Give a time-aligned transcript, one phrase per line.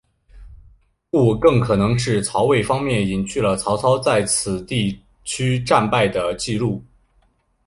[1.11, 6.83] 故更可能是曹魏方面隐去了曹操在此地区战败的记录。